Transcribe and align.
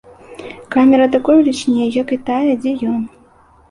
Камера 0.77 1.05
такой 1.17 1.35
велічыні, 1.43 1.87
як 2.01 2.19
і 2.19 2.23
тая, 2.31 2.43
дзе 2.61 2.77
ён. 2.99 3.03